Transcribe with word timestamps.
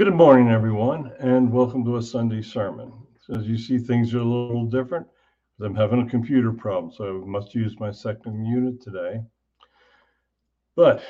Good 0.00 0.14
morning, 0.14 0.48
everyone, 0.48 1.12
and 1.18 1.52
welcome 1.52 1.84
to 1.84 1.98
a 1.98 2.02
Sunday 2.02 2.40
sermon. 2.40 2.90
As 3.36 3.46
you 3.46 3.58
see, 3.58 3.76
things 3.76 4.14
are 4.14 4.20
a 4.20 4.24
little 4.24 4.64
different. 4.64 5.06
I'm 5.60 5.74
having 5.74 6.00
a 6.00 6.08
computer 6.08 6.52
problem, 6.52 6.90
so 6.90 7.22
I 7.22 7.26
must 7.26 7.54
use 7.54 7.78
my 7.78 7.90
second 7.90 8.46
unit 8.46 8.80
today. 8.80 9.20
But 10.74 11.02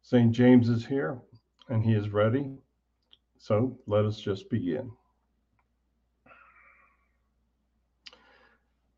St. 0.00 0.32
James 0.32 0.70
is 0.70 0.86
here 0.86 1.20
and 1.68 1.84
he 1.84 1.92
is 1.92 2.08
ready. 2.08 2.50
So 3.36 3.78
let 3.86 4.06
us 4.06 4.18
just 4.18 4.48
begin. 4.48 4.90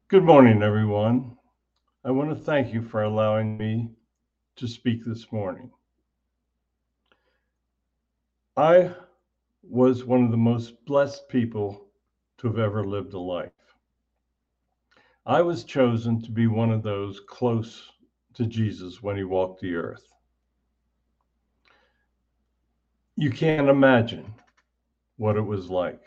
Good 0.06 0.22
morning, 0.22 0.62
everyone. 0.62 1.36
I 2.04 2.12
want 2.12 2.30
to 2.30 2.36
thank 2.36 2.72
you 2.72 2.80
for 2.80 3.02
allowing 3.02 3.58
me 3.58 3.90
to 4.54 4.68
speak 4.68 5.04
this 5.04 5.32
morning. 5.32 5.68
I 8.56 8.92
was 9.62 10.04
one 10.04 10.24
of 10.24 10.30
the 10.30 10.36
most 10.36 10.84
blessed 10.86 11.28
people 11.28 11.86
to 12.38 12.46
have 12.48 12.58
ever 12.58 12.86
lived 12.86 13.12
a 13.14 13.18
life. 13.18 13.52
I 15.26 15.42
was 15.42 15.64
chosen 15.64 16.22
to 16.22 16.30
be 16.30 16.46
one 16.46 16.70
of 16.70 16.82
those 16.82 17.20
close 17.20 17.90
to 18.34 18.46
Jesus 18.46 19.02
when 19.02 19.16
he 19.16 19.24
walked 19.24 19.60
the 19.60 19.74
earth. 19.74 20.12
You 23.16 23.30
can't 23.30 23.68
imagine 23.68 24.32
what 25.18 25.36
it 25.36 25.42
was 25.42 25.68
like. 25.68 26.00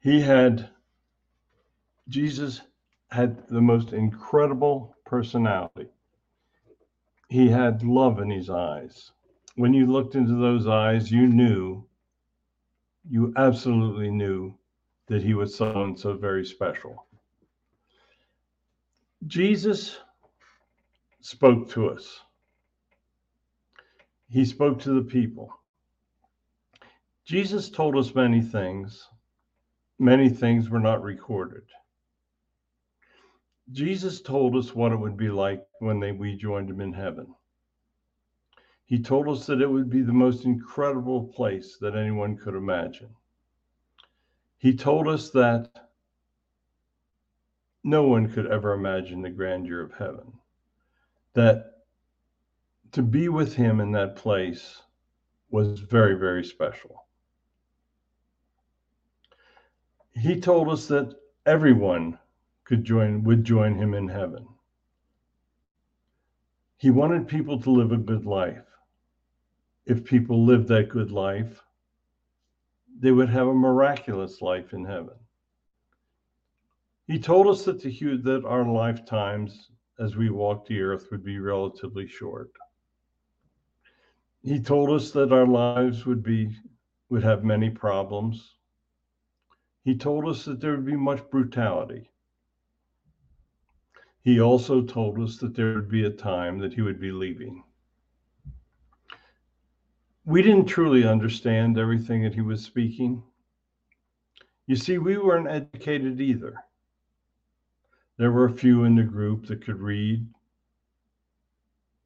He 0.00 0.20
had, 0.20 0.70
Jesus 2.08 2.62
had 3.10 3.46
the 3.48 3.60
most 3.60 3.92
incredible 3.92 4.96
personality. 5.04 5.88
He 7.28 7.48
had 7.48 7.82
love 7.82 8.20
in 8.20 8.30
his 8.30 8.48
eyes 8.48 9.12
when 9.56 9.72
you 9.72 9.86
looked 9.86 10.14
into 10.14 10.34
those 10.34 10.66
eyes, 10.66 11.10
you 11.10 11.26
knew, 11.26 11.84
you 13.08 13.32
absolutely 13.36 14.10
knew 14.10 14.54
that 15.06 15.22
he 15.22 15.34
was 15.34 15.54
someone 15.54 15.96
so 15.96 16.14
very 16.14 16.44
special. 16.44 17.06
Jesus 19.26 19.98
spoke 21.20 21.70
to 21.70 21.88
us. 21.88 22.20
He 24.28 24.44
spoke 24.44 24.80
to 24.80 24.90
the 24.90 25.08
people. 25.08 25.50
Jesus 27.24 27.70
told 27.70 27.96
us 27.96 28.14
many 28.14 28.42
things. 28.42 29.08
Many 29.98 30.28
things 30.28 30.68
were 30.68 30.80
not 30.80 31.02
recorded. 31.02 31.62
Jesus 33.72 34.20
told 34.20 34.54
us 34.54 34.74
what 34.74 34.92
it 34.92 34.96
would 34.96 35.16
be 35.16 35.30
like 35.30 35.64
when 35.80 35.98
they, 35.98 36.12
we 36.12 36.36
joined 36.36 36.68
him 36.68 36.80
in 36.80 36.92
heaven. 36.92 37.34
He 38.86 39.00
told 39.00 39.28
us 39.28 39.46
that 39.46 39.60
it 39.60 39.68
would 39.68 39.90
be 39.90 40.02
the 40.02 40.12
most 40.12 40.44
incredible 40.44 41.24
place 41.24 41.76
that 41.80 41.96
anyone 41.96 42.36
could 42.36 42.54
imagine. 42.54 43.10
He 44.58 44.76
told 44.76 45.08
us 45.08 45.30
that 45.30 45.90
no 47.82 48.06
one 48.06 48.30
could 48.32 48.46
ever 48.46 48.72
imagine 48.72 49.22
the 49.22 49.30
grandeur 49.30 49.80
of 49.80 49.92
heaven, 49.92 50.32
that 51.34 51.82
to 52.92 53.02
be 53.02 53.28
with 53.28 53.54
him 53.54 53.80
in 53.80 53.90
that 53.92 54.14
place 54.14 54.82
was 55.50 55.80
very, 55.80 56.14
very 56.14 56.44
special. 56.44 57.06
He 60.14 60.40
told 60.40 60.68
us 60.68 60.86
that 60.86 61.12
everyone 61.44 62.18
could 62.62 62.84
join 62.84 63.24
would 63.24 63.44
join 63.44 63.74
him 63.74 63.94
in 63.94 64.08
heaven. 64.08 64.46
He 66.78 66.90
wanted 66.90 67.26
people 67.26 67.60
to 67.60 67.70
live 67.70 67.90
a 67.90 67.96
good 67.96 68.24
life 68.24 68.65
if 69.86 70.04
people 70.04 70.44
lived 70.44 70.66
that 70.68 70.88
good 70.88 71.12
life, 71.12 71.62
they 72.98 73.12
would 73.12 73.28
have 73.28 73.46
a 73.46 73.54
miraculous 73.54 74.42
life 74.42 74.72
in 74.72 74.84
heaven. 74.84 75.14
He 77.06 77.20
told 77.20 77.46
us 77.46 77.64
that, 77.64 77.80
the, 77.80 78.16
that 78.24 78.44
our 78.44 78.64
lifetimes 78.64 79.70
as 80.00 80.16
we 80.16 80.28
walk 80.28 80.66
the 80.66 80.80
earth 80.80 81.06
would 81.10 81.24
be 81.24 81.38
relatively 81.38 82.08
short. 82.08 82.50
He 84.42 84.60
told 84.60 84.90
us 84.90 85.12
that 85.12 85.32
our 85.32 85.46
lives 85.46 86.04
would 86.04 86.22
be 86.22 86.50
would 87.08 87.22
have 87.22 87.44
many 87.44 87.70
problems. 87.70 88.56
He 89.84 89.96
told 89.96 90.26
us 90.26 90.44
that 90.44 90.60
there 90.60 90.72
would 90.72 90.84
be 90.84 90.96
much 90.96 91.22
brutality. 91.30 92.10
He 94.22 94.40
also 94.40 94.82
told 94.82 95.20
us 95.20 95.36
that 95.38 95.54
there 95.54 95.74
would 95.74 95.88
be 95.88 96.04
a 96.04 96.10
time 96.10 96.58
that 96.58 96.74
he 96.74 96.82
would 96.82 97.00
be 97.00 97.12
leaving 97.12 97.62
we 100.26 100.42
didn't 100.42 100.66
truly 100.66 101.06
understand 101.06 101.78
everything 101.78 102.22
that 102.24 102.34
he 102.34 102.40
was 102.40 102.62
speaking. 102.62 103.22
You 104.66 104.74
see, 104.74 104.98
we 104.98 105.16
weren't 105.16 105.48
educated 105.48 106.20
either. 106.20 106.56
There 108.18 108.32
were 108.32 108.46
a 108.46 108.52
few 108.52 108.84
in 108.84 108.96
the 108.96 109.04
group 109.04 109.46
that 109.46 109.64
could 109.64 109.80
read. 109.80 110.26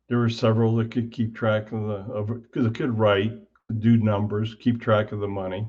There 0.08 0.18
were 0.18 0.28
several 0.28 0.76
that 0.76 0.90
could 0.90 1.10
keep 1.10 1.34
track 1.34 1.72
of 1.72 1.86
the 1.86 2.12
of 2.12 2.42
that 2.52 2.74
could 2.74 2.98
write, 2.98 3.32
do 3.78 3.96
numbers, 3.96 4.54
keep 4.54 4.82
track 4.82 5.12
of 5.12 5.20
the 5.20 5.28
money. 5.28 5.66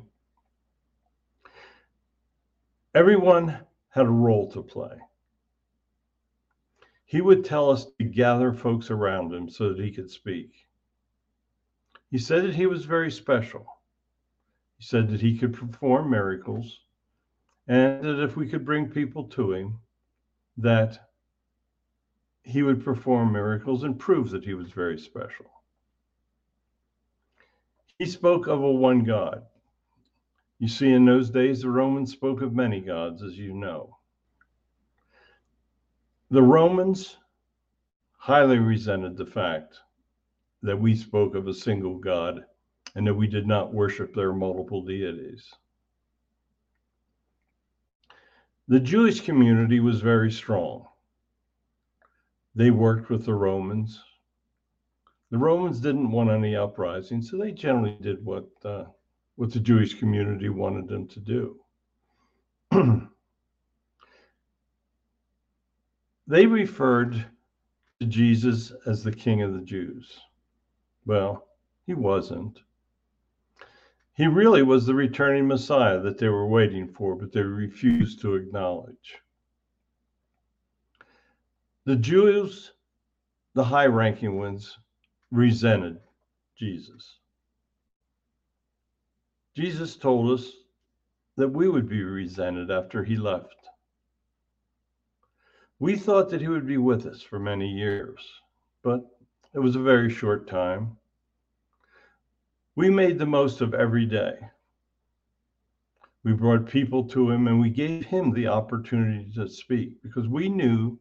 Everyone 2.93 3.59
had 3.89 4.07
a 4.07 4.09
role 4.09 4.51
to 4.51 4.61
play. 4.61 4.97
He 7.05 7.21
would 7.21 7.45
tell 7.45 7.69
us 7.69 7.85
to 7.99 8.03
gather 8.03 8.51
folks 8.51 8.91
around 8.91 9.33
him 9.33 9.47
so 9.47 9.69
that 9.69 9.79
he 9.79 9.91
could 9.91 10.09
speak. 10.09 10.67
He 12.11 12.17
said 12.17 12.43
that 12.43 12.55
he 12.55 12.65
was 12.65 12.83
very 12.83 13.09
special. 13.09 13.65
He 14.77 14.83
said 14.83 15.09
that 15.09 15.21
he 15.21 15.37
could 15.37 15.53
perform 15.53 16.09
miracles 16.09 16.81
and 17.67 18.03
that 18.03 18.21
if 18.21 18.35
we 18.35 18.49
could 18.49 18.65
bring 18.65 18.89
people 18.89 19.23
to 19.29 19.53
him, 19.53 19.79
that 20.57 21.09
he 22.43 22.63
would 22.63 22.83
perform 22.83 23.31
miracles 23.31 23.83
and 23.83 23.97
prove 23.97 24.29
that 24.31 24.43
he 24.43 24.53
was 24.53 24.71
very 24.71 24.99
special. 24.99 25.45
He 27.97 28.05
spoke 28.05 28.47
of 28.47 28.61
a 28.61 28.71
one 28.71 29.03
God. 29.05 29.45
You 30.59 30.67
see, 30.67 30.91
in 30.91 31.05
those 31.05 31.29
days, 31.29 31.61
the 31.61 31.69
Romans 31.69 32.11
spoke 32.11 32.41
of 32.41 32.53
many 32.53 32.81
gods, 32.81 33.23
as 33.23 33.37
you 33.37 33.53
know. 33.53 33.97
The 36.29 36.43
Romans 36.43 37.17
highly 38.17 38.59
resented 38.59 39.17
the 39.17 39.25
fact 39.25 39.79
that 40.63 40.79
we 40.79 40.95
spoke 40.95 41.35
of 41.35 41.47
a 41.47 41.53
single 41.53 41.97
God 41.97 42.45
and 42.95 43.07
that 43.07 43.13
we 43.13 43.27
did 43.27 43.47
not 43.47 43.73
worship 43.73 44.13
their 44.13 44.33
multiple 44.33 44.83
deities. 44.83 45.49
The 48.67 48.79
Jewish 48.79 49.21
community 49.21 49.79
was 49.79 50.01
very 50.01 50.31
strong. 50.31 50.85
They 52.55 52.71
worked 52.71 53.09
with 53.09 53.25
the 53.25 53.33
Romans. 53.33 54.01
The 55.29 55.37
Romans 55.37 55.79
didn't 55.79 56.11
want 56.11 56.29
any 56.29 56.55
uprising, 56.55 57.21
so 57.21 57.37
they 57.37 57.51
generally 57.51 57.97
did 58.01 58.23
what 58.23 58.47
uh, 58.65 58.85
what 59.35 59.51
the 59.51 59.59
Jewish 59.59 59.97
community 59.97 60.49
wanted 60.49 60.87
them 60.87 61.07
to 61.07 61.19
do. 61.19 61.59
they 66.27 66.45
referred 66.45 67.25
to 67.99 68.05
Jesus 68.05 68.73
as 68.85 69.03
the 69.03 69.11
King 69.11 69.41
of 69.41 69.53
the 69.53 69.61
Jews. 69.61 70.19
Well, 71.05 71.47
he 71.85 71.93
wasn't. 71.93 72.59
He 74.13 74.27
really 74.27 74.61
was 74.61 74.85
the 74.85 74.93
returning 74.93 75.47
Messiah 75.47 75.99
that 76.01 76.17
they 76.17 76.29
were 76.29 76.47
waiting 76.47 76.87
for, 76.87 77.15
but 77.15 77.31
they 77.31 77.41
refused 77.41 78.21
to 78.21 78.35
acknowledge. 78.35 79.17
The 81.85 81.95
Jews, 81.95 82.73
the 83.53 83.63
high 83.63 83.87
ranking 83.87 84.37
ones, 84.37 84.77
resented 85.31 85.99
Jesus. 86.55 87.17
Jesus 89.55 89.95
told 89.95 90.39
us 90.39 90.51
that 91.37 91.49
we 91.49 91.67
would 91.67 91.89
be 91.89 92.03
resented 92.03 92.69
after 92.69 93.03
he 93.03 93.17
left. 93.17 93.55
We 95.79 95.97
thought 95.97 96.29
that 96.29 96.41
he 96.41 96.47
would 96.47 96.67
be 96.67 96.77
with 96.77 97.07
us 97.07 97.21
for 97.23 97.39
many 97.39 97.67
years, 97.67 98.19
but 98.83 99.03
it 99.53 99.59
was 99.59 99.75
a 99.75 99.81
very 99.81 100.09
short 100.09 100.47
time. 100.47 100.97
We 102.75 102.89
made 102.89 103.19
the 103.19 103.25
most 103.25 103.61
of 103.61 103.73
every 103.73 104.05
day. 104.05 104.33
We 106.23 106.33
brought 106.33 106.67
people 106.67 107.03
to 107.09 107.29
him 107.31 107.47
and 107.47 107.59
we 107.59 107.69
gave 107.69 108.05
him 108.05 108.31
the 108.31 108.47
opportunity 108.47 109.31
to 109.35 109.49
speak 109.49 110.01
because 110.03 110.27
we 110.27 110.49
knew 110.49 110.99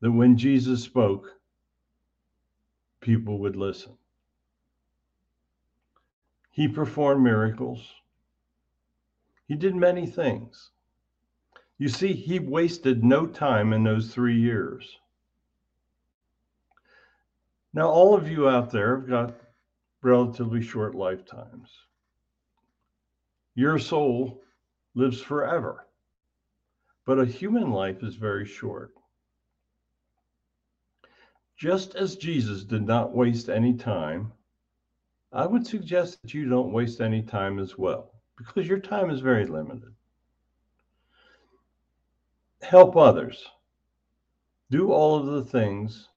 that 0.00 0.12
when 0.12 0.36
Jesus 0.36 0.82
spoke, 0.82 1.26
people 3.00 3.38
would 3.38 3.56
listen. 3.56 3.96
He 6.50 6.68
performed 6.68 7.24
miracles. 7.24 7.92
He 9.48 9.56
did 9.56 9.74
many 9.74 10.06
things. 10.06 10.70
You 11.78 11.88
see, 11.88 12.12
he 12.12 12.38
wasted 12.38 13.02
no 13.02 13.26
time 13.26 13.72
in 13.72 13.82
those 13.82 14.14
three 14.14 14.38
years. 14.38 14.98
Now, 17.74 17.88
all 17.88 18.14
of 18.14 18.28
you 18.28 18.48
out 18.48 18.70
there 18.70 18.96
have 18.96 19.08
got 19.08 19.34
relatively 20.00 20.62
short 20.62 20.94
lifetimes. 20.94 21.68
Your 23.56 23.80
soul 23.80 24.42
lives 24.94 25.20
forever, 25.20 25.86
but 27.04 27.18
a 27.18 27.26
human 27.26 27.72
life 27.72 28.04
is 28.04 28.14
very 28.14 28.46
short. 28.46 28.94
Just 31.56 31.96
as 31.96 32.14
Jesus 32.14 32.62
did 32.62 32.86
not 32.86 33.14
waste 33.14 33.48
any 33.48 33.74
time, 33.74 34.32
I 35.32 35.44
would 35.44 35.66
suggest 35.66 36.22
that 36.22 36.32
you 36.32 36.48
don't 36.48 36.72
waste 36.72 37.00
any 37.00 37.22
time 37.22 37.58
as 37.58 37.76
well, 37.76 38.12
because 38.36 38.68
your 38.68 38.78
time 38.78 39.10
is 39.10 39.20
very 39.20 39.46
limited. 39.46 39.92
Help 42.62 42.96
others. 42.96 43.44
Do 44.70 44.92
all 44.92 45.16
of 45.16 45.26
the 45.26 45.44
things 45.44 46.08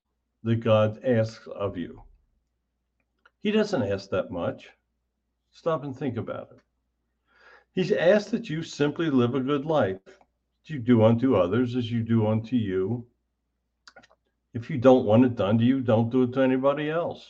that 0.48 0.62
God 0.62 1.04
asks 1.04 1.46
of 1.48 1.78
you. 1.78 2.02
He 3.44 3.52
doesn't 3.52 3.84
ask 3.84 4.10
that 4.10 4.32
much. 4.32 4.70
Stop 5.52 5.84
and 5.84 5.96
think 5.96 6.16
about 6.16 6.50
it. 6.52 6.62
He's 7.74 7.92
asked 7.92 8.32
that 8.32 8.50
you 8.50 8.64
simply 8.64 9.10
live 9.10 9.36
a 9.36 9.42
good 9.42 9.66
life. 9.66 10.00
You 10.66 10.80
do 10.80 11.04
unto 11.04 11.36
others 11.36 11.76
as 11.76 11.92
you 11.92 12.02
do 12.02 12.28
unto 12.28 12.56
you. 12.56 13.06
If 14.54 14.70
you 14.70 14.78
don't 14.78 15.06
want 15.06 15.26
it 15.26 15.36
done 15.36 15.58
to 15.58 15.66
you, 15.66 15.82
don't 15.82 16.10
do 16.10 16.24
it 16.24 16.34
to 16.34 16.42
anybody 16.42 16.90
else. 16.90 17.30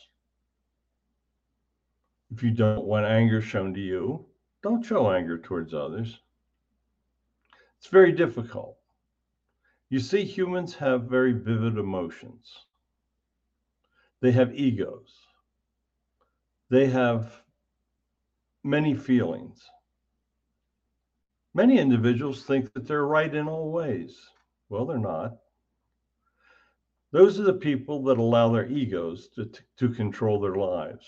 If 2.31 2.43
you 2.43 2.51
don't 2.51 2.85
want 2.85 3.05
anger 3.07 3.41
shown 3.41 3.73
to 3.73 3.79
you, 3.79 4.25
don't 4.61 4.85
show 4.85 5.11
anger 5.11 5.39
towards 5.39 5.73
others. 5.73 6.19
It's 7.79 7.87
very 7.87 8.11
difficult. 8.11 8.77
You 9.89 9.99
see, 9.99 10.23
humans 10.23 10.75
have 10.75 11.03
very 11.03 11.33
vivid 11.33 11.77
emotions. 11.77 12.65
They 14.21 14.31
have 14.31 14.53
egos. 14.53 15.13
They 16.69 16.87
have 16.87 17.31
many 18.63 18.95
feelings. 18.95 19.61
Many 21.53 21.79
individuals 21.79 22.43
think 22.43 22.73
that 22.73 22.87
they're 22.87 23.05
right 23.05 23.33
in 23.33 23.47
all 23.47 23.71
ways. 23.71 24.19
Well, 24.69 24.85
they're 24.85 24.99
not. 24.99 25.37
Those 27.11 27.39
are 27.39 27.43
the 27.43 27.53
people 27.53 28.03
that 28.03 28.17
allow 28.17 28.49
their 28.49 28.67
egos 28.69 29.29
to, 29.29 29.49
to 29.77 29.89
control 29.89 30.39
their 30.39 30.55
lives. 30.55 31.05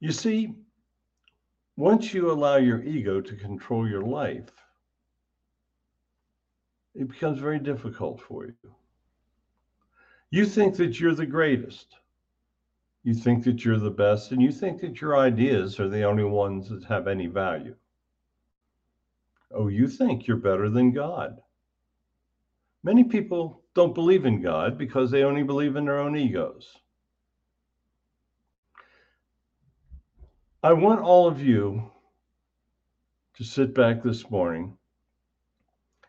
You 0.00 0.12
see, 0.12 0.54
once 1.76 2.14
you 2.14 2.30
allow 2.30 2.56
your 2.56 2.82
ego 2.82 3.20
to 3.20 3.36
control 3.36 3.88
your 3.88 4.02
life, 4.02 4.50
it 6.94 7.08
becomes 7.08 7.40
very 7.40 7.58
difficult 7.58 8.20
for 8.20 8.46
you. 8.46 8.74
You 10.30 10.46
think 10.46 10.76
that 10.76 10.98
you're 10.98 11.14
the 11.14 11.26
greatest. 11.26 11.94
You 13.02 13.14
think 13.14 13.44
that 13.44 13.64
you're 13.64 13.78
the 13.78 13.90
best, 13.90 14.32
and 14.32 14.40
you 14.40 14.50
think 14.50 14.80
that 14.80 15.00
your 15.00 15.18
ideas 15.18 15.78
are 15.78 15.88
the 15.88 16.04
only 16.04 16.24
ones 16.24 16.68
that 16.70 16.84
have 16.84 17.06
any 17.06 17.26
value. 17.26 17.76
Oh, 19.52 19.68
you 19.68 19.86
think 19.86 20.26
you're 20.26 20.36
better 20.36 20.70
than 20.70 20.92
God. 20.92 21.40
Many 22.82 23.04
people 23.04 23.62
don't 23.74 23.94
believe 23.94 24.24
in 24.24 24.42
God 24.42 24.76
because 24.78 25.10
they 25.10 25.22
only 25.22 25.42
believe 25.42 25.76
in 25.76 25.84
their 25.84 26.00
own 26.00 26.16
egos. 26.16 26.78
I 30.62 30.72
want 30.72 31.00
all 31.00 31.28
of 31.28 31.42
you 31.42 31.90
to 33.36 33.44
sit 33.44 33.74
back 33.74 34.02
this 34.02 34.30
morning 34.30 34.76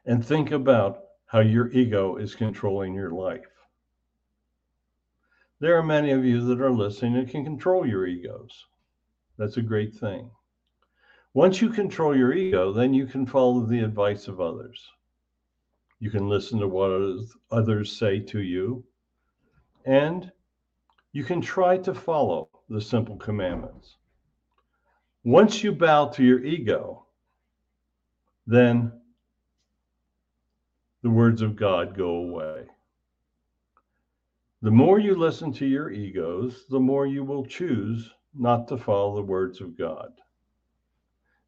and 0.05 0.25
think 0.25 0.51
about 0.51 0.99
how 1.25 1.41
your 1.41 1.71
ego 1.71 2.17
is 2.17 2.35
controlling 2.35 2.93
your 2.93 3.11
life. 3.11 3.54
There 5.59 5.77
are 5.77 5.83
many 5.83 6.11
of 6.11 6.25
you 6.25 6.45
that 6.45 6.61
are 6.61 6.71
listening 6.71 7.15
and 7.15 7.29
can 7.29 7.45
control 7.45 7.87
your 7.87 8.05
egos. 8.05 8.65
That's 9.37 9.57
a 9.57 9.61
great 9.61 9.93
thing. 9.93 10.29
Once 11.33 11.61
you 11.61 11.69
control 11.69 12.15
your 12.15 12.33
ego, 12.33 12.71
then 12.71 12.93
you 12.93 13.05
can 13.05 13.25
follow 13.25 13.65
the 13.65 13.79
advice 13.79 14.27
of 14.27 14.39
others. 14.39 14.91
You 15.99 16.09
can 16.09 16.29
listen 16.29 16.59
to 16.59 16.67
what 16.67 17.27
others 17.51 17.97
say 17.97 18.19
to 18.19 18.41
you, 18.41 18.83
and 19.85 20.31
you 21.13 21.23
can 21.23 21.41
try 21.41 21.77
to 21.77 21.93
follow 21.93 22.49
the 22.69 22.81
simple 22.81 23.15
commandments. 23.17 23.97
Once 25.23 25.63
you 25.63 25.71
bow 25.71 26.07
to 26.09 26.23
your 26.23 26.43
ego, 26.43 27.05
then 28.45 28.91
the 31.01 31.09
words 31.09 31.41
of 31.41 31.55
God 31.55 31.97
go 31.97 32.09
away. 32.09 32.65
The 34.65 34.71
more 34.71 34.97
you 34.97 35.13
listen 35.13 35.53
to 35.53 35.65
your 35.67 35.91
egos, 35.91 36.65
the 36.71 36.79
more 36.79 37.05
you 37.05 37.23
will 37.23 37.45
choose 37.45 38.09
not 38.33 38.67
to 38.69 38.77
follow 38.79 39.15
the 39.15 39.21
words 39.21 39.61
of 39.61 39.77
God. 39.77 40.11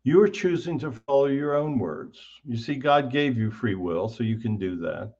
You 0.03 0.21
are 0.21 0.27
choosing 0.27 0.77
to 0.77 0.91
follow 0.91 1.25
your 1.25 1.55
own 1.55 1.79
words. 1.79 2.21
You 2.45 2.57
see, 2.57 2.75
God 2.75 3.11
gave 3.11 3.35
you 3.35 3.49
free 3.49 3.73
will, 3.73 4.07
so 4.07 4.23
you 4.23 4.37
can 4.37 4.59
do 4.59 4.75
that. 4.81 5.15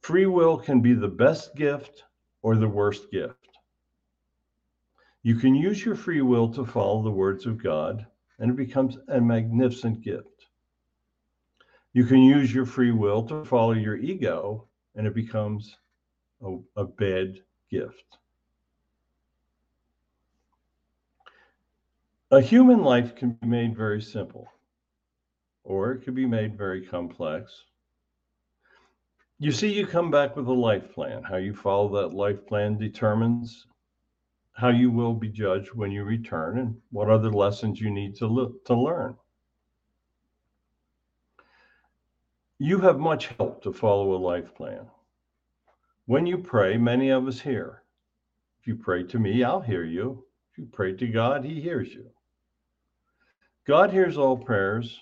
Free 0.00 0.26
will 0.26 0.58
can 0.58 0.80
be 0.80 0.92
the 0.92 1.06
best 1.06 1.54
gift 1.54 2.02
or 2.42 2.56
the 2.56 2.66
worst 2.66 3.12
gift. 3.12 3.46
You 5.22 5.36
can 5.36 5.54
use 5.54 5.84
your 5.84 5.94
free 5.94 6.22
will 6.22 6.52
to 6.52 6.66
follow 6.66 7.00
the 7.00 7.12
words 7.12 7.46
of 7.46 7.62
God, 7.62 8.04
and 8.40 8.50
it 8.50 8.56
becomes 8.56 8.98
a 9.06 9.20
magnificent 9.20 10.00
gift. 10.00 10.48
You 11.92 12.06
can 12.06 12.24
use 12.24 12.52
your 12.52 12.66
free 12.66 12.90
will 12.90 13.22
to 13.28 13.44
follow 13.44 13.74
your 13.74 13.96
ego, 13.96 14.66
and 14.94 15.06
it 15.06 15.14
becomes 15.14 15.76
a, 16.42 16.56
a 16.76 16.84
bad 16.84 17.34
gift. 17.70 18.18
A 22.30 22.40
human 22.40 22.82
life 22.82 23.14
can 23.14 23.32
be 23.32 23.46
made 23.46 23.76
very 23.76 24.02
simple, 24.02 24.48
or 25.62 25.92
it 25.92 26.02
can 26.02 26.14
be 26.14 26.26
made 26.26 26.58
very 26.58 26.84
complex. 26.84 27.64
You 29.38 29.52
see, 29.52 29.72
you 29.72 29.86
come 29.86 30.10
back 30.10 30.36
with 30.36 30.46
a 30.48 30.52
life 30.52 30.92
plan. 30.92 31.22
How 31.22 31.36
you 31.36 31.54
follow 31.54 31.88
that 32.00 32.16
life 32.16 32.46
plan 32.46 32.78
determines 32.78 33.66
how 34.52 34.68
you 34.68 34.90
will 34.90 35.14
be 35.14 35.28
judged 35.28 35.74
when 35.74 35.90
you 35.90 36.04
return 36.04 36.58
and 36.58 36.76
what 36.90 37.10
other 37.10 37.30
lessons 37.30 37.80
you 37.80 37.90
need 37.90 38.14
to, 38.16 38.26
look, 38.26 38.64
to 38.66 38.74
learn. 38.74 39.16
You 42.58 42.78
have 42.78 42.98
much 42.98 43.26
help 43.36 43.62
to 43.64 43.72
follow 43.72 44.14
a 44.14 44.16
life 44.16 44.54
plan. 44.54 44.86
When 46.06 46.26
you 46.26 46.36
pray, 46.36 46.76
many 46.76 47.08
of 47.08 47.26
us 47.26 47.40
hear. 47.40 47.82
If 48.60 48.66
you 48.66 48.76
pray 48.76 49.04
to 49.04 49.18
me, 49.18 49.42
I'll 49.42 49.62
hear 49.62 49.84
you. 49.84 50.26
If 50.52 50.58
you 50.58 50.66
pray 50.66 50.94
to 50.96 51.08
God, 51.08 51.44
He 51.44 51.62
hears 51.62 51.94
you. 51.94 52.10
God 53.66 53.90
hears 53.90 54.18
all 54.18 54.36
prayers. 54.36 55.00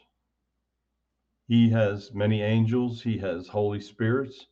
He 1.48 1.68
has 1.70 2.14
many 2.14 2.42
angels, 2.42 3.02
He 3.02 3.18
has 3.18 3.48
Holy 3.48 3.80
Spirits. 3.80 4.46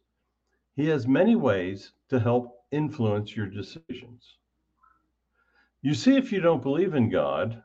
He 0.75 0.89
has 0.89 1.07
many 1.07 1.37
ways 1.37 1.93
to 2.09 2.19
help 2.19 2.65
influence 2.73 3.37
your 3.37 3.47
decisions. 3.47 4.37
You 5.83 5.95
see, 5.95 6.17
if 6.17 6.33
you 6.33 6.41
don't 6.41 6.65
believe 6.65 6.95
in 6.95 7.11
God, 7.11 7.63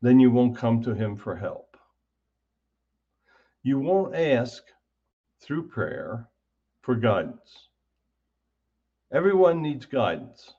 then 0.00 0.18
you 0.18 0.30
won't 0.30 0.56
come 0.56 0.82
to 0.82 0.94
Him 0.94 1.16
for 1.16 1.36
help. 1.36 1.76
You 3.62 3.78
won't 3.78 4.14
ask 4.14 4.62
through 5.42 5.68
prayer 5.68 6.30
for 6.80 6.94
guidance. 6.94 7.68
Everyone 9.14 9.62
needs 9.62 9.86
guidance. 9.86 10.54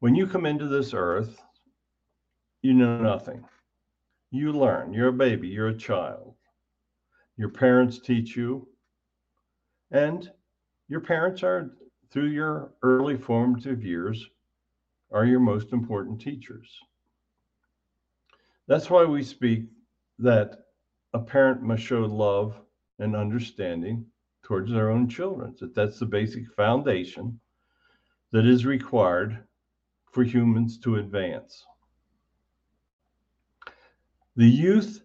When 0.00 0.16
you 0.16 0.26
come 0.26 0.44
into 0.44 0.66
this 0.66 0.92
earth, 0.92 1.40
you 2.62 2.74
know 2.74 3.00
nothing. 3.00 3.44
You 4.32 4.50
learn. 4.50 4.92
You're 4.92 5.10
a 5.10 5.12
baby, 5.12 5.46
you're 5.46 5.68
a 5.68 5.76
child. 5.76 6.34
Your 7.36 7.48
parents 7.48 8.00
teach 8.00 8.34
you, 8.34 8.66
and 9.92 10.28
your 10.88 10.98
parents 10.98 11.44
are, 11.44 11.76
through 12.10 12.30
your 12.30 12.72
early 12.82 13.16
formative 13.16 13.84
years, 13.84 14.26
are 15.12 15.24
your 15.24 15.38
most 15.38 15.72
important 15.72 16.20
teachers. 16.20 16.76
That's 18.66 18.90
why 18.90 19.04
we 19.04 19.22
speak 19.22 19.66
that 20.18 20.64
a 21.14 21.20
parent 21.20 21.62
must 21.62 21.84
show 21.84 22.00
love 22.00 22.60
and 22.98 23.14
understanding 23.14 24.06
towards 24.42 24.70
their 24.70 24.90
own 24.90 25.08
children. 25.08 25.54
That 25.60 25.74
that's 25.74 25.98
the 25.98 26.06
basic 26.06 26.50
foundation 26.54 27.40
that 28.32 28.46
is 28.46 28.64
required 28.64 29.44
for 30.10 30.22
humans 30.22 30.78
to 30.78 30.96
advance. 30.96 31.64
The 34.36 34.48
youth 34.48 35.02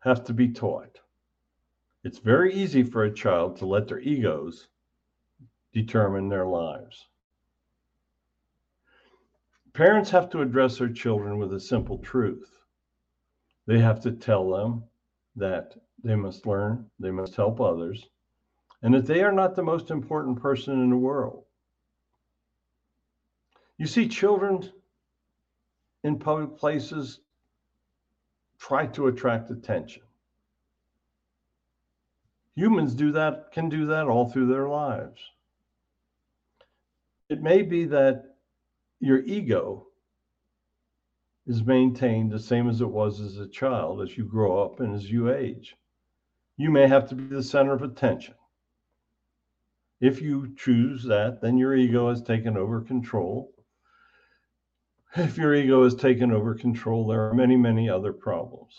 have 0.00 0.24
to 0.24 0.32
be 0.32 0.48
taught. 0.48 0.98
It's 2.04 2.18
very 2.18 2.52
easy 2.54 2.82
for 2.82 3.04
a 3.04 3.14
child 3.14 3.56
to 3.56 3.66
let 3.66 3.86
their 3.86 4.00
egos 4.00 4.68
determine 5.72 6.28
their 6.28 6.46
lives. 6.46 7.08
Parents 9.72 10.10
have 10.10 10.28
to 10.30 10.42
address 10.42 10.78
their 10.78 10.92
children 10.92 11.38
with 11.38 11.54
a 11.54 11.60
simple 11.60 11.98
truth. 11.98 12.50
They 13.66 13.78
have 13.78 14.00
to 14.02 14.12
tell 14.12 14.50
them 14.50 14.84
that 15.36 15.74
they 16.02 16.16
must 16.16 16.46
learn, 16.46 16.90
they 16.98 17.10
must 17.10 17.36
help 17.36 17.60
others, 17.60 18.08
and 18.82 18.94
that 18.94 19.06
they 19.06 19.22
are 19.22 19.32
not 19.32 19.54
the 19.54 19.62
most 19.62 19.90
important 19.90 20.40
person 20.40 20.74
in 20.74 20.90
the 20.90 20.96
world. 20.96 21.44
You 23.78 23.86
see, 23.86 24.08
children 24.08 24.70
in 26.04 26.18
public 26.18 26.56
places 26.56 27.20
try 28.58 28.86
to 28.86 29.06
attract 29.06 29.50
attention. 29.50 30.02
Humans 32.54 32.94
do 32.94 33.12
that, 33.12 33.52
can 33.52 33.68
do 33.68 33.86
that 33.86 34.06
all 34.06 34.28
through 34.28 34.46
their 34.46 34.68
lives. 34.68 35.20
It 37.28 37.40
may 37.40 37.62
be 37.62 37.86
that 37.86 38.36
your 39.00 39.20
ego 39.20 39.86
is 41.46 41.64
maintained 41.64 42.30
the 42.30 42.38
same 42.38 42.68
as 42.68 42.80
it 42.80 42.88
was 42.88 43.20
as 43.20 43.38
a 43.38 43.48
child 43.48 44.02
as 44.02 44.16
you 44.16 44.24
grow 44.24 44.62
up 44.62 44.80
and 44.80 44.94
as 44.94 45.10
you 45.10 45.32
age. 45.32 45.76
You 46.56 46.70
may 46.70 46.86
have 46.86 47.08
to 47.08 47.14
be 47.14 47.34
the 47.34 47.42
center 47.42 47.72
of 47.72 47.82
attention. 47.82 48.34
If 50.02 50.20
you 50.20 50.52
choose 50.56 51.04
that, 51.04 51.40
then 51.40 51.56
your 51.56 51.76
ego 51.76 52.08
has 52.08 52.22
taken 52.22 52.56
over 52.56 52.80
control. 52.80 53.54
If 55.14 55.36
your 55.38 55.54
ego 55.54 55.84
has 55.84 55.94
taken 55.94 56.32
over 56.32 56.56
control, 56.56 57.06
there 57.06 57.28
are 57.28 57.34
many, 57.34 57.56
many 57.56 57.88
other 57.88 58.12
problems. 58.12 58.74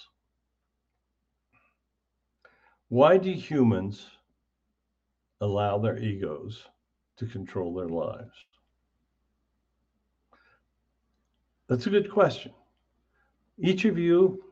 Why 2.89 3.17
do 3.17 3.31
humans 3.31 4.05
allow 5.39 5.77
their 5.77 5.97
egos 5.97 6.67
to 7.15 7.25
control 7.25 7.73
their 7.73 7.87
lives? 7.87 8.33
That's 11.69 11.87
a 11.87 11.89
good 11.89 12.11
question. 12.11 12.51
Each 13.57 13.85
of 13.85 13.97
you, 13.97 14.43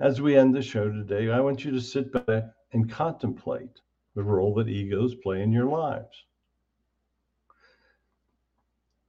as 0.00 0.20
we 0.20 0.36
end 0.36 0.56
the 0.56 0.62
show 0.62 0.90
today, 0.90 1.30
I 1.30 1.38
want 1.38 1.64
you 1.64 1.70
to 1.70 1.80
sit 1.80 2.26
back 2.26 2.46
and 2.72 2.90
contemplate 2.90 3.80
the 4.18 4.24
role 4.24 4.52
that 4.52 4.68
egos 4.68 5.14
play 5.14 5.42
in 5.42 5.52
your 5.52 5.66
lives. 5.66 6.24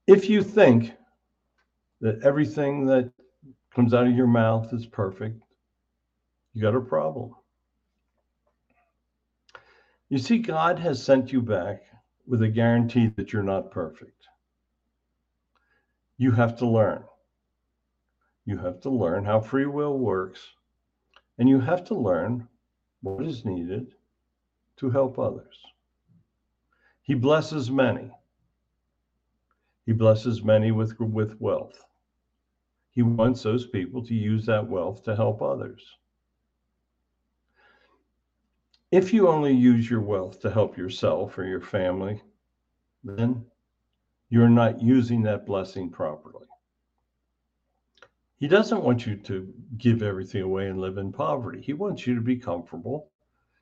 If 0.06 0.30
you 0.30 0.40
think 0.40 0.92
that 2.00 2.22
everything 2.22 2.86
that 2.86 3.10
comes 3.74 3.92
out 3.92 4.06
of 4.06 4.14
your 4.14 4.28
mouth 4.28 4.72
is 4.72 4.86
perfect, 4.86 5.42
you 6.54 6.62
got 6.62 6.76
a 6.76 6.80
problem. 6.80 7.34
You 10.10 10.18
see, 10.18 10.38
God 10.38 10.78
has 10.78 11.02
sent 11.02 11.32
you 11.32 11.42
back 11.42 11.82
with 12.28 12.42
a 12.42 12.48
guarantee 12.48 13.08
that 13.16 13.32
you're 13.32 13.42
not 13.42 13.72
perfect. 13.72 14.28
You 16.18 16.30
have 16.30 16.56
to 16.58 16.68
learn. 16.68 17.02
You 18.44 18.58
have 18.58 18.80
to 18.82 18.90
learn 18.90 19.24
how 19.24 19.40
free 19.40 19.66
will 19.66 19.98
works, 19.98 20.40
and 21.36 21.48
you 21.48 21.58
have 21.58 21.82
to 21.86 21.96
learn 21.96 22.46
what 23.00 23.26
is 23.26 23.44
needed 23.44 23.88
to 24.80 24.90
help 24.90 25.18
others. 25.18 25.56
He 27.02 27.14
blesses 27.14 27.70
many. 27.70 28.10
He 29.86 29.92
blesses 29.92 30.42
many 30.42 30.72
with, 30.72 30.98
with 30.98 31.40
wealth. 31.40 31.84
He 32.90 33.02
wants 33.02 33.42
those 33.42 33.66
people 33.66 34.04
to 34.06 34.14
use 34.14 34.46
that 34.46 34.66
wealth 34.66 35.04
to 35.04 35.14
help 35.14 35.42
others. 35.42 35.82
If 38.90 39.12
you 39.12 39.28
only 39.28 39.54
use 39.54 39.88
your 39.88 40.00
wealth 40.00 40.40
to 40.40 40.50
help 40.50 40.76
yourself 40.76 41.38
or 41.38 41.44
your 41.44 41.60
family, 41.60 42.20
then 43.04 43.44
you're 44.30 44.48
not 44.48 44.82
using 44.82 45.22
that 45.22 45.46
blessing 45.46 45.90
properly. 45.90 46.46
He 48.38 48.48
doesn't 48.48 48.82
want 48.82 49.06
you 49.06 49.16
to 49.16 49.52
give 49.76 50.02
everything 50.02 50.42
away 50.42 50.68
and 50.68 50.80
live 50.80 50.96
in 50.96 51.12
poverty. 51.12 51.60
He 51.60 51.74
wants 51.74 52.06
you 52.06 52.14
to 52.14 52.20
be 52.20 52.36
comfortable. 52.36 53.10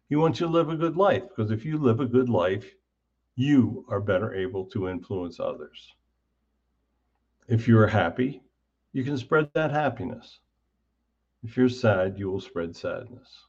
He 0.08 0.16
wants 0.16 0.40
you 0.40 0.46
to 0.46 0.52
live 0.52 0.70
a 0.70 0.76
good 0.76 0.96
life 0.96 1.24
because 1.28 1.50
if 1.50 1.64
you 1.64 1.78
live 1.78 2.00
a 2.00 2.06
good 2.06 2.28
life, 2.28 2.74
you 3.36 3.84
are 3.88 4.00
better 4.00 4.34
able 4.34 4.64
to 4.66 4.88
influence 4.88 5.38
others. 5.38 5.94
If 7.46 7.68
you're 7.68 7.86
happy, 7.86 8.42
you 8.92 9.04
can 9.04 9.16
spread 9.16 9.50
that 9.54 9.70
happiness. 9.70 10.40
If 11.42 11.56
you're 11.56 11.68
sad, 11.68 12.18
you 12.18 12.30
will 12.30 12.40
spread 12.40 12.74
sadness. 12.74 13.44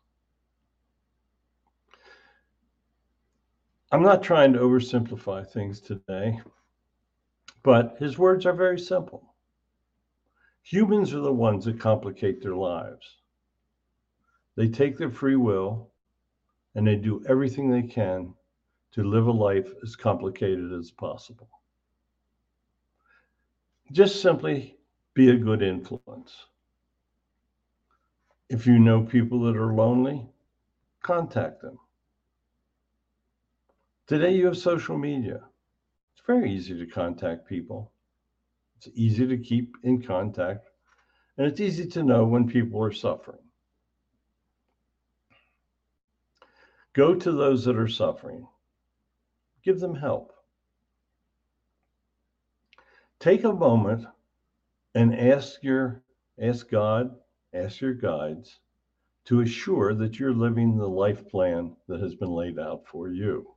I'm 3.91 4.03
not 4.03 4.21
trying 4.21 4.53
to 4.53 4.59
oversimplify 4.59 5.49
things 5.49 5.81
today. 5.81 6.39
But 7.63 7.97
his 7.99 8.17
words 8.17 8.45
are 8.45 8.53
very 8.53 8.79
simple. 8.79 9.33
Humans 10.63 11.13
are 11.13 11.21
the 11.21 11.33
ones 11.33 11.65
that 11.65 11.79
complicate 11.79 12.41
their 12.41 12.55
lives. 12.55 13.17
They 14.55 14.67
take 14.67 14.97
their 14.97 15.09
free 15.09 15.35
will 15.35 15.88
and 16.79 16.95
they 16.95 17.01
do 17.01 17.27
everything 17.29 17.71
they 17.71 17.87
can 17.87 18.37
to 18.93 19.03
live 19.03 19.27
a 19.27 19.31
life 19.31 19.73
as 19.83 19.97
complicated 19.97 20.73
as 20.73 20.91
possible. 20.91 21.49
Just 23.91 24.21
simply 24.21 24.79
be 25.15 25.29
a 25.31 25.37
good 25.37 25.63
influence. 25.63 26.47
If 28.49 28.67
you 28.67 28.79
know 28.79 29.03
people 29.03 29.41
that 29.43 29.57
are 29.57 29.73
lonely, 29.73 30.29
contact 31.03 31.61
them. 31.61 31.79
Today 34.07 34.35
you 34.35 34.47
have 34.47 34.57
social 34.57 34.97
media 34.97 35.39
It's 36.13 36.25
very 36.27 36.51
easy 36.53 36.77
to 36.79 36.87
contact 36.87 37.47
people. 37.47 37.91
It's 38.77 38.89
easy 38.95 39.27
to 39.27 39.37
keep 39.37 39.77
in 39.83 40.01
contact, 40.01 40.69
and 41.37 41.47
it's 41.47 41.61
easy 41.61 41.87
to 41.89 42.03
know 42.03 42.25
when 42.25 42.47
people 42.47 42.83
are 42.83 42.91
suffering. 42.93 43.48
Go 46.99 47.15
to 47.15 47.31
those 47.31 47.63
that 47.63 47.77
are 47.77 47.87
suffering, 47.87 48.45
give 49.63 49.79
them 49.79 49.95
help. 49.95 50.33
Take 53.21 53.45
a 53.45 53.53
moment 53.53 54.05
and 54.95 55.17
ask 55.17 55.63
your 55.63 56.03
ask 56.41 56.69
God, 56.69 57.15
ask 57.53 57.79
your 57.79 57.93
guides 57.93 58.59
to 59.27 59.39
assure 59.39 59.93
that 59.93 60.19
you're 60.19 60.33
living 60.33 60.77
the 60.77 60.89
life 60.89 61.25
plan 61.29 61.73
that 61.87 62.01
has 62.01 62.15
been 62.15 62.33
laid 62.33 62.59
out 62.59 62.85
for 62.85 63.07
you 63.07 63.47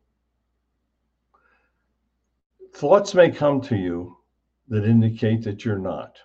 thoughts 2.72 3.12
may 3.12 3.28
come 3.28 3.60
to 3.62 3.76
you 3.76 4.18
that 4.68 4.84
indicate 4.84 5.42
that 5.42 5.64
you're 5.64 5.78
not. 5.78 6.16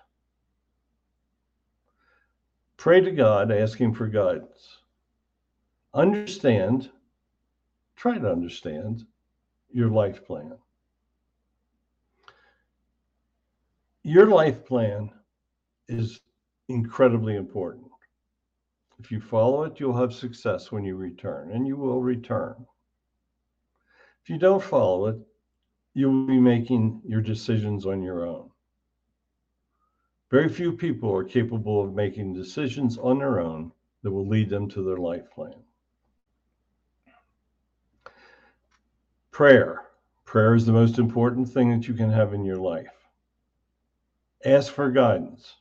Pray 2.76 3.00
to 3.00 3.10
God, 3.10 3.50
asking 3.50 3.94
for 3.94 4.06
guidance. 4.06 4.78
Understand, 5.92 6.90
try 7.98 8.16
to 8.16 8.30
understand 8.30 9.04
your 9.70 9.90
life 9.90 10.24
plan. 10.24 10.52
Your 14.04 14.26
life 14.26 14.64
plan 14.64 15.10
is 15.88 16.20
incredibly 16.68 17.34
important. 17.34 17.90
If 19.00 19.10
you 19.10 19.20
follow 19.20 19.64
it, 19.64 19.80
you'll 19.80 19.96
have 19.96 20.14
success 20.14 20.70
when 20.70 20.84
you 20.84 20.96
return, 20.96 21.50
and 21.50 21.66
you 21.66 21.76
will 21.76 22.00
return. 22.00 22.54
If 24.22 24.30
you 24.30 24.38
don't 24.38 24.62
follow 24.62 25.06
it, 25.06 25.18
you 25.94 26.10
will 26.10 26.26
be 26.26 26.38
making 26.38 27.02
your 27.04 27.20
decisions 27.20 27.84
on 27.84 28.02
your 28.02 28.24
own. 28.26 28.50
Very 30.30 30.48
few 30.48 30.72
people 30.72 31.12
are 31.14 31.24
capable 31.24 31.82
of 31.82 31.94
making 31.94 32.34
decisions 32.34 32.96
on 32.98 33.18
their 33.18 33.40
own 33.40 33.72
that 34.02 34.12
will 34.12 34.28
lead 34.28 34.50
them 34.50 34.68
to 34.70 34.82
their 34.84 34.98
life 34.98 35.28
plan. 35.34 35.64
Prayer. 39.38 39.82
Prayer 40.24 40.56
is 40.56 40.66
the 40.66 40.72
most 40.72 40.98
important 40.98 41.48
thing 41.48 41.70
that 41.70 41.86
you 41.86 41.94
can 41.94 42.10
have 42.10 42.34
in 42.34 42.44
your 42.44 42.56
life. 42.56 42.90
Ask 44.44 44.72
for 44.72 44.90
guidance. 44.90 45.54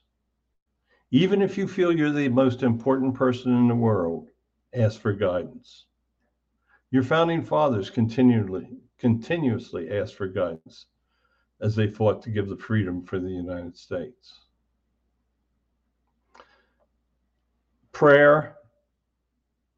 Even 1.11 1.43
if 1.43 1.59
you 1.59 1.67
feel 1.67 1.91
you're 1.91 2.09
the 2.09 2.27
most 2.27 2.63
important 2.63 3.13
person 3.13 3.55
in 3.55 3.67
the 3.67 3.75
world, 3.75 4.29
ask 4.73 4.99
for 4.99 5.13
guidance. 5.13 5.85
Your 6.89 7.03
founding 7.03 7.43
fathers 7.43 7.91
continually 7.91 8.79
continuously 8.97 9.95
asked 9.95 10.15
for 10.15 10.27
guidance 10.27 10.87
as 11.61 11.75
they 11.75 11.85
fought 11.85 12.23
to 12.23 12.31
give 12.31 12.49
the 12.49 12.57
freedom 12.57 13.03
for 13.05 13.19
the 13.19 13.29
United 13.29 13.77
States. 13.77 14.39
Prayer, 17.91 18.55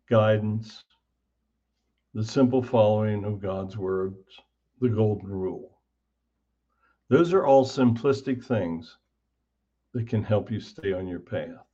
guidance, 0.10 0.86
the 2.14 2.24
simple 2.24 2.62
following 2.62 3.24
of 3.24 3.42
God's 3.42 3.78
words, 3.78 4.18
the 4.82 4.90
golden 4.90 5.30
rule. 5.30 5.78
Those 7.10 7.34
are 7.34 7.46
all 7.46 7.66
simplistic 7.66 8.44
things 8.44 8.98
that 9.94 10.08
can 10.08 10.24
help 10.24 10.52
you 10.52 10.60
stay 10.60 10.94
on 10.94 11.08
your 11.08 11.20
path. 11.20 11.66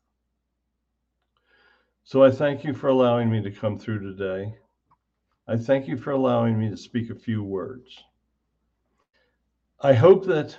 So 2.03 2.23
I 2.23 2.31
thank 2.31 2.63
you 2.63 2.73
for 2.73 2.89
allowing 2.89 3.31
me 3.31 3.41
to 3.41 3.51
come 3.51 3.77
through 3.79 3.99
today. 3.99 4.53
I 5.47 5.57
thank 5.57 5.87
you 5.87 5.97
for 5.97 6.11
allowing 6.11 6.59
me 6.59 6.69
to 6.69 6.77
speak 6.77 7.09
a 7.09 7.15
few 7.15 7.43
words. 7.43 8.03
I 9.81 9.93
hope 9.93 10.25
that 10.25 10.57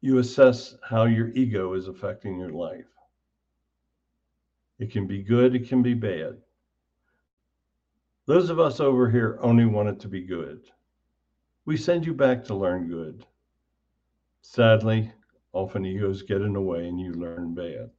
you 0.00 0.18
assess 0.18 0.76
how 0.82 1.04
your 1.04 1.28
ego 1.28 1.74
is 1.74 1.88
affecting 1.88 2.38
your 2.38 2.50
life. 2.50 2.86
It 4.78 4.90
can 4.90 5.06
be 5.06 5.22
good, 5.22 5.54
it 5.54 5.68
can 5.68 5.82
be 5.82 5.94
bad. 5.94 6.38
Those 8.30 8.48
of 8.48 8.60
us 8.60 8.78
over 8.78 9.10
here 9.10 9.40
only 9.42 9.64
want 9.64 9.88
it 9.88 9.98
to 9.98 10.08
be 10.08 10.20
good. 10.20 10.60
We 11.64 11.76
send 11.76 12.06
you 12.06 12.14
back 12.14 12.44
to 12.44 12.54
learn 12.54 12.86
good. 12.86 13.26
Sadly, 14.40 15.10
often 15.52 15.84
egos 15.84 16.22
get 16.22 16.40
in 16.40 16.52
the 16.52 16.60
way 16.60 16.86
and 16.86 17.00
you 17.00 17.12
learn 17.12 17.56
bad. 17.56 17.90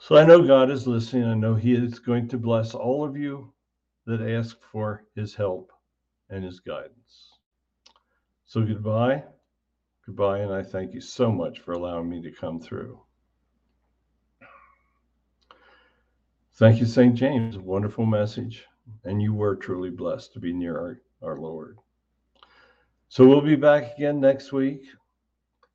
So 0.00 0.16
I 0.16 0.26
know 0.26 0.44
God 0.44 0.72
is 0.72 0.88
listening. 0.88 1.22
I 1.22 1.34
know 1.34 1.54
He 1.54 1.74
is 1.74 2.00
going 2.00 2.26
to 2.30 2.36
bless 2.36 2.74
all 2.74 3.04
of 3.04 3.16
you 3.16 3.52
that 4.06 4.20
ask 4.20 4.56
for 4.72 5.04
His 5.14 5.36
help 5.36 5.70
and 6.28 6.42
His 6.42 6.58
guidance. 6.58 7.30
So 8.46 8.62
goodbye. 8.62 9.22
Goodbye. 10.04 10.40
And 10.40 10.52
I 10.52 10.64
thank 10.64 10.94
you 10.94 11.00
so 11.00 11.30
much 11.30 11.60
for 11.60 11.74
allowing 11.74 12.08
me 12.08 12.20
to 12.22 12.32
come 12.32 12.58
through. 12.58 13.00
Thank 16.62 16.78
you, 16.78 16.86
St. 16.86 17.16
James. 17.16 17.58
Wonderful 17.58 18.06
message. 18.06 18.68
And 19.02 19.20
you 19.20 19.34
were 19.34 19.56
truly 19.56 19.90
blessed 19.90 20.32
to 20.34 20.38
be 20.38 20.52
near 20.52 20.78
our, 20.78 21.00
our 21.20 21.40
Lord. 21.40 21.76
So 23.08 23.26
we'll 23.26 23.40
be 23.40 23.56
back 23.56 23.96
again 23.96 24.20
next 24.20 24.52
week. 24.52 24.84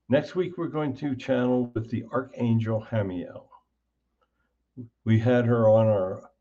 Next 0.08 0.34
week, 0.34 0.58
we're 0.58 0.70
going 0.70 0.96
to 0.96 1.14
channel 1.14 1.74
with 1.76 1.90
the 1.90 2.06
Archangel 2.14 2.88
Hamiel. 2.90 3.50
We 5.04 5.20
had 5.20 5.46
her 5.46 5.68
on 5.68 5.88
our 5.88 6.32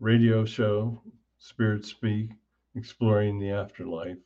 radio 0.00 0.44
show, 0.44 1.00
Spirit 1.38 1.84
Speak, 1.84 2.30
exploring 2.74 3.38
the 3.38 3.52
afterlife. 3.52 4.18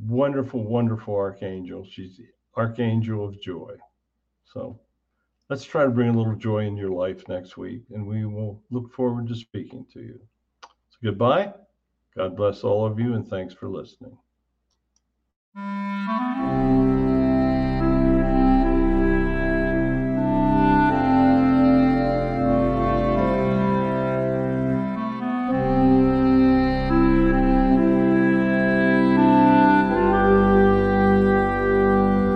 Wonderful, 0.00 0.64
wonderful 0.64 1.14
archangel. 1.14 1.84
She's 1.84 2.16
the 2.16 2.28
archangel 2.56 3.28
of 3.28 3.38
joy. 3.42 3.76
So 4.42 4.80
Let's 5.50 5.64
try 5.64 5.84
to 5.84 5.90
bring 5.90 6.08
a 6.08 6.16
little 6.16 6.34
joy 6.34 6.60
in 6.60 6.76
your 6.76 6.90
life 6.90 7.28
next 7.28 7.58
week, 7.58 7.82
and 7.90 8.06
we 8.06 8.24
will 8.24 8.62
look 8.70 8.92
forward 8.94 9.28
to 9.28 9.34
speaking 9.34 9.84
to 9.92 10.00
you. 10.00 10.18
So, 10.62 10.98
goodbye. 11.02 11.52
God 12.16 12.36
bless 12.36 12.64
all 12.64 12.86
of 12.86 12.98
you, 12.98 13.14
and 13.14 13.28
thanks 13.28 13.52
for 13.52 13.68
listening. 13.68 14.16